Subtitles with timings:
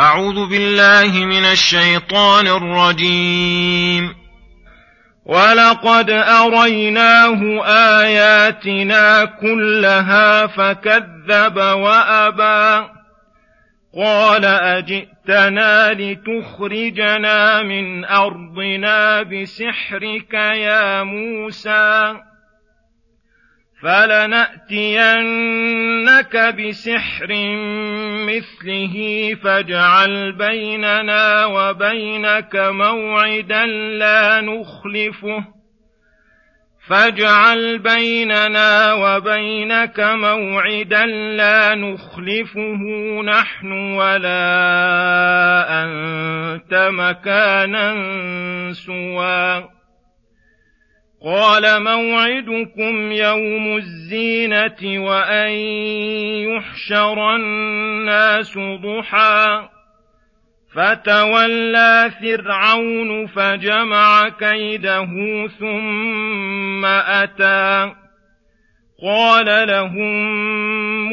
[0.00, 4.14] أعوذ بالله من الشيطان الرجيم.
[5.26, 7.64] ولقد أريناه
[8.00, 12.88] آياتنا كلها فكذب وأبى.
[13.96, 22.14] قال أجئتنا لتخرجنا من أرضنا بسحرك يا موسى.
[23.82, 25.16] فلناتينك
[26.36, 27.28] بسحر
[28.28, 28.96] مثله
[29.44, 35.44] فاجعل بيننا وبينك موعدا لا نخلفه
[36.88, 42.82] فاجعل بيننا وبينك موعدا لا نخلفه
[43.24, 44.42] نحن ولا
[45.84, 47.94] انت مكانا
[48.72, 49.75] سوى
[51.26, 55.50] قال موعدكم يوم الزينة وأن
[56.46, 59.68] يحشر الناس ضحى.
[60.74, 65.06] فتولى فرعون فجمع كيده
[65.60, 67.92] ثم أتى.
[69.02, 71.12] قال لهم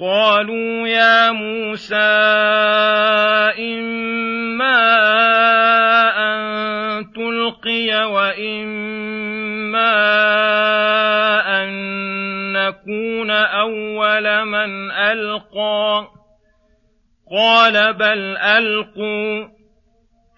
[0.00, 1.96] قالوا يا موسى
[3.58, 4.78] إما
[6.16, 9.92] أن تلقي وإما
[11.62, 11.72] أن
[12.52, 16.08] نكون أول من ألقى.
[17.30, 19.61] قال بل ألقوا.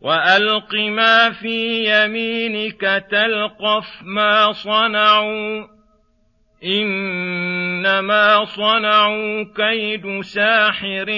[0.00, 2.80] والق ما في يمينك
[3.10, 5.66] تلقف ما صنعوا
[6.64, 11.10] انما صنعوا كيد ساحر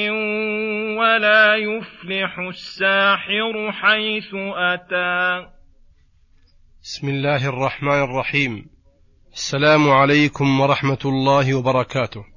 [0.99, 5.47] ولا يفلح الساحر حيث اتى.
[6.83, 8.71] بسم الله الرحمن الرحيم.
[9.33, 12.32] السلام عليكم ورحمة الله وبركاته.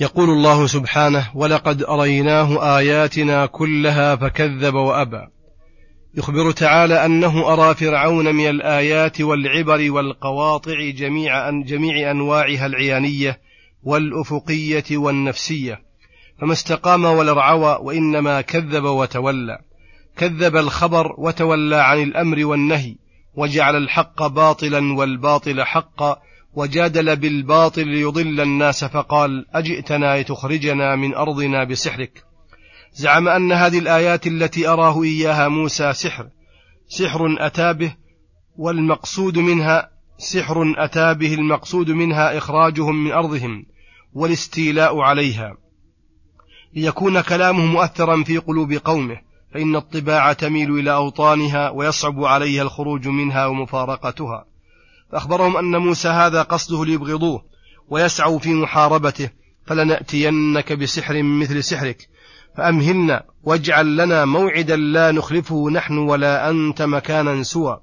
[0.00, 5.26] يقول الله سبحانه ولقد أريناه آياتنا كلها فكذب وأبى.
[6.14, 13.40] يخبر تعالى أنه أرى فرعون من الآيات والعبر والقواطع جميع أن جميع أنواعها العيانية
[13.82, 15.80] والأفقية والنفسية.
[16.40, 19.58] فما استقام ولا ارعوى وإنما كذب وتولى.
[20.16, 22.96] كذب الخبر وتولى عن الأمر والنهي
[23.34, 26.16] وجعل الحق باطلا والباطل حقا
[26.54, 32.24] وجادل بالباطل ليضل الناس فقال أجئتنا لتخرجنا من أرضنا بسحرك.
[32.92, 36.28] زعم أن هذه الآيات التي أراه إياها موسى سحر.
[36.88, 37.94] سحر أتى به
[38.56, 43.66] والمقصود منها سحر أتى به المقصود منها إخراجهم من أرضهم
[44.14, 45.56] والاستيلاء عليها.
[46.74, 49.20] ليكون كلامه مؤثرا في قلوب قومه
[49.54, 54.49] فإن الطباع تميل إلى أوطانها ويصعب عليها الخروج منها ومفارقتها.
[55.12, 57.44] فأخبرهم أن موسى هذا قصده ليبغضوه
[57.88, 59.30] ويسعوا في محاربته
[59.66, 62.08] فلنأتينك بسحر مثل سحرك
[62.56, 67.80] فأمهلنا واجعل لنا موعدا لا نخلفه نحن ولا أنت مكانا سوى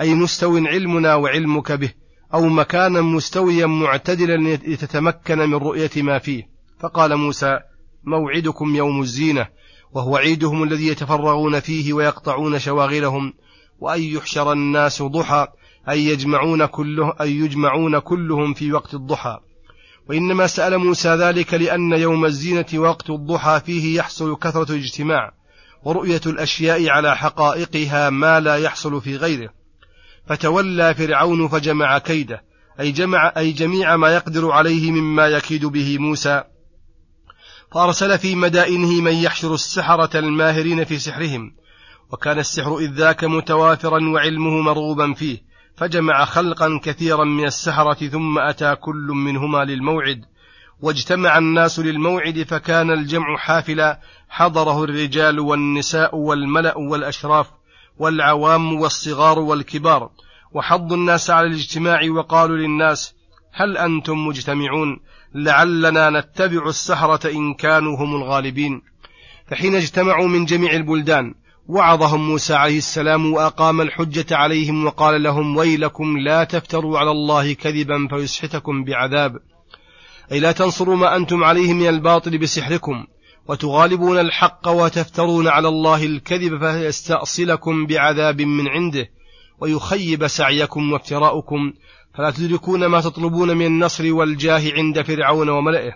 [0.00, 1.92] أي مستو علمنا وعلمك به
[2.34, 6.48] أو مكانا مستويا معتدلا لتتمكن من رؤية ما فيه.
[6.80, 7.58] فقال موسى
[8.04, 9.46] موعدكم يوم الزينة
[9.92, 13.32] وهو عيدهم الذي يتفرغون فيه ويقطعون شواغلهم
[13.78, 15.46] وأن يحشر الناس ضحى
[15.88, 19.38] أي يجمعون كله أي يجمعون كلهم في وقت الضحى.
[20.08, 25.32] وإنما سأل موسى ذلك لأن يوم الزينة وقت الضحى فيه يحصل كثرة الاجتماع
[25.84, 29.50] ورؤية الأشياء على حقائقها ما لا يحصل في غيره.
[30.26, 32.42] فتولى فرعون فجمع كيده
[32.80, 36.44] أي جمع أي جميع ما يقدر عليه مما يكيد به موسى.
[37.72, 41.52] فأرسل في مدائنه من يحشر السحرة الماهرين في سحرهم
[42.12, 45.49] وكان السحر إذ ذاك متوافرا وعلمه مرغوبا فيه.
[45.80, 50.24] فجمع خلقا كثيرا من السحرة ثم أتى كل منهما للموعد
[50.80, 57.50] واجتمع الناس للموعد فكان الجمع حافلا حضره الرجال والنساء والملأ والأشراف
[57.98, 60.10] والعوام والصغار والكبار
[60.52, 63.14] وحضوا الناس على الاجتماع وقالوا للناس
[63.52, 65.00] هل أنتم مجتمعون؟
[65.34, 68.82] لعلنا نتبع السحرة إن كانوا هم الغالبين.
[69.46, 71.34] فحين اجتمعوا من جميع البلدان
[71.68, 78.08] وعظهم موسى عليه السلام وأقام الحجة عليهم وقال لهم ويلكم لا تفتروا على الله كذبا
[78.08, 79.36] فيسحتكم بعذاب.
[80.32, 83.06] أي لا تنصروا ما أنتم عليه من الباطل بسحركم
[83.48, 89.10] وتغالبون الحق وتفترون على الله الكذب فيستأصلكم بعذاب من عنده
[89.60, 91.72] ويخيب سعيكم وافتراؤكم.
[92.14, 95.92] فلا تدركون ما تطلبون من النصر والجاه عند فرعون وملئه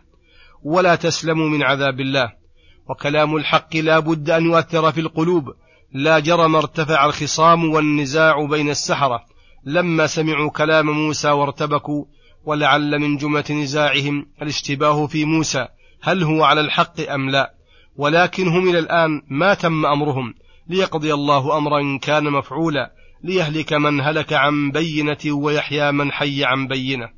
[0.65, 2.44] ولا تسلموا من عذاب الله.
[2.89, 5.55] وكلام الحق لا بد أن يؤثر في القلوب.
[5.93, 9.25] لا جرم ارتفع الخصام والنزاع بين السحرة.
[9.65, 12.05] لما سمعوا كلام موسى وارتبكوا
[12.45, 15.67] ولعل من جملة نزاعهم الاشتباه في موسى
[16.03, 17.55] هل هو على الحق أم لا؟
[17.97, 20.35] ولكن هم إلى الآن ما تم أمرهم.
[20.69, 22.93] ليقضي الله أمرا كان مفعولا
[23.25, 27.09] ليهلك من هلك عن بينة ويحيى من حي عن بينة.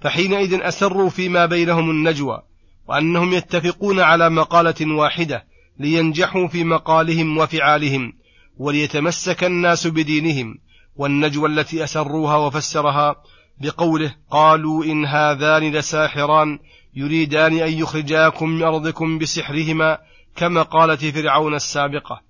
[0.00, 2.42] فحينئذ أسروا فيما بينهم النجوى.
[2.88, 5.44] وأنهم يتفقون على مقالة واحدة
[5.78, 8.12] لينجحوا في مقالهم وفعالهم
[8.58, 10.58] وليتمسك الناس بدينهم
[10.96, 13.16] والنجوى التي أسروها وفسرها
[13.60, 16.58] بقوله قالوا إن هذان لساحران
[16.94, 19.98] يريدان أن يخرجاكم من أرضكم بسحرهما
[20.36, 22.20] كمقالة فرعون السابقة.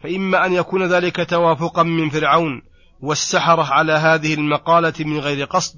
[0.00, 2.62] فإما أن يكون ذلك توافقا من فرعون
[3.00, 5.76] والسحرة على هذه المقالة من غير قصد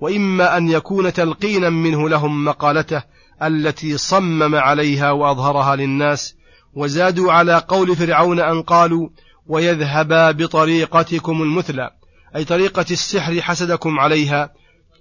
[0.00, 3.02] وإما أن يكون تلقينا منه لهم مقالته
[3.46, 6.34] التي صمم عليها وأظهرها للناس
[6.74, 9.08] وزادوا على قول فرعون أن قالوا
[9.46, 11.90] ويذهبا بطريقتكم المثلى
[12.36, 14.52] أي طريقة السحر حسدكم عليها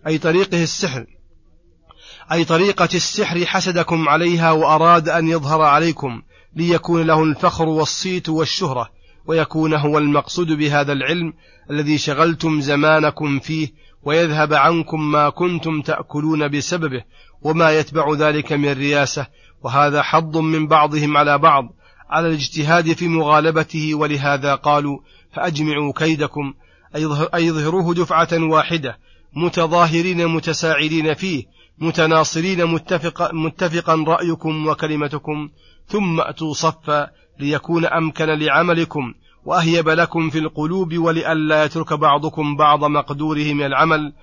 [0.07, 1.05] أي طريقه السحر
[2.31, 6.21] أي طريقة السحر حسدكم عليها وأراد أن يظهر عليكم
[6.55, 8.89] ليكون له الفخر والصيت والشهرة
[9.25, 11.33] ويكون هو المقصود بهذا العلم
[11.69, 13.67] الذي شغلتم زمانكم فيه
[14.05, 17.03] ويذهب عنكم ما كنتم تأكلون بسببه
[17.41, 19.27] وما يتبع ذلك من رياسة
[19.63, 21.73] وهذا حظ من بعضهم على بعض
[22.09, 24.99] على الاجتهاد في مغالبته ولهذا قالوا
[25.33, 26.53] فأجمعوا كيدكم
[27.35, 28.97] أي ظهروه دفعة واحدة
[29.33, 31.45] متظاهرين متساعدين فيه
[31.77, 35.49] متناصرين متفق متفقا رأيكم وكلمتكم
[35.87, 37.09] ثم أتوا صفا
[37.39, 39.13] ليكون أمكن لعملكم.
[39.45, 44.13] وأهيب لكم في القلوب ولئلا يترك بعضكم بعض مقدوره من العمل.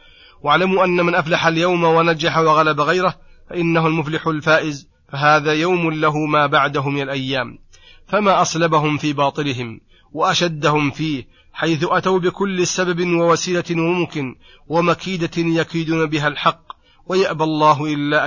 [0.42, 3.14] واعلموا أن من أفلح اليوم ونجح وغلب غيره
[3.50, 7.58] فإنه المفلح الفائز فهذا يوم له ما بعده من الأيام.
[8.06, 9.80] فما أصلبهم في باطلهم
[10.12, 14.36] وأشدهم فيه حيث أتوا بكل سبب ووسيلة وممكن
[14.68, 16.62] ومكيدة يكيدون بها الحق.
[17.06, 18.26] ويأبى الله إلا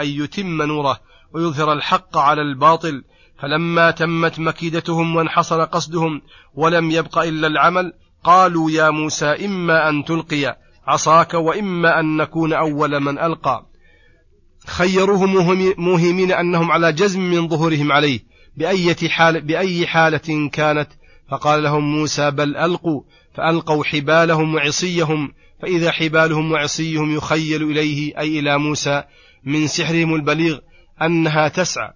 [0.00, 1.00] أن, يتم نوره
[1.32, 3.04] ويظهر الحق على الباطل.
[3.42, 6.22] فلما تمت مكيدتهم وانحصر قصدهم
[6.54, 7.92] ولم يبق إلا العمل
[8.24, 13.66] قالوا يا موسى إما أن تلقي عصاك وإما أن نكون أول من ألقى.
[14.66, 15.26] خيروه
[15.78, 18.20] موهمين أنهم على جزم من ظهورهم عليه
[18.56, 20.88] بأية حال بأي حالة كانت؟
[21.30, 23.02] فقال لهم موسى بل ألقوا
[23.34, 29.02] فألقوا حبالهم وعصيهم فإذا حبالهم وعصيهم يخيل إليه أي إلى موسى
[29.44, 30.58] من سحرهم البليغ
[31.02, 31.92] أنها تسعى.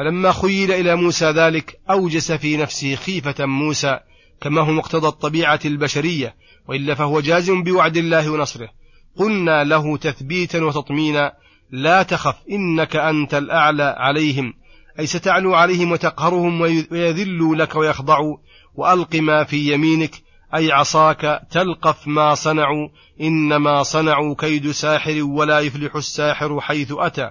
[0.00, 3.98] فلما خيل إلى موسى ذلك أوجس في نفسه خيفة موسى
[4.40, 6.34] كما هو مقتضى الطبيعة البشرية
[6.68, 8.68] وإلا فهو جازم بوعد الله ونصره.
[9.16, 11.32] قلنا له تثبيتا وتطمينا
[11.70, 14.54] لا تخف إنك أنت الأعلى عليهم
[14.98, 18.36] أي ستعلو عليهم وتقهرهم ويذلوا لك ويخضعوا
[18.74, 20.22] وألق ما في يمينك
[20.54, 22.88] أي عصاك تلقف ما صنعوا
[23.20, 27.30] إنما صنعوا كيد ساحر ولا يفلح الساحر حيث أتى.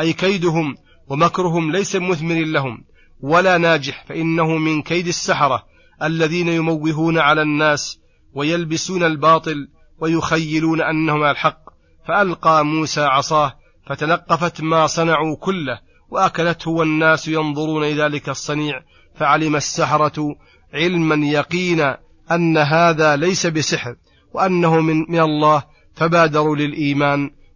[0.00, 0.74] أي كيدهم
[1.08, 2.84] ومكرهم ليس مثمر لهم
[3.20, 5.66] ولا ناجح فإنه من كيد السحرة
[6.02, 7.98] الذين يموهون على الناس
[8.34, 11.66] ويلبسون الباطل ويخيلون أنهم الحق.
[12.08, 13.52] فألقى موسى عصاه
[13.86, 18.82] فتلقفت ما صنعوا كله وأكلته والناس ينظرون إلى ذلك الصنيع
[19.14, 20.36] فعلم السحرة
[20.74, 21.98] علما يقينا
[22.30, 23.96] أن هذا ليس بسحر
[24.32, 25.62] وأنه من, الله
[25.94, 27.30] فبادروا للإيمان